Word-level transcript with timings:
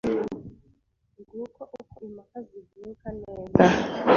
Nguko 1.23 1.61
uko 1.79 1.95
impaka 2.05 2.37
zivuka 2.47 3.07
neza. 3.19 3.63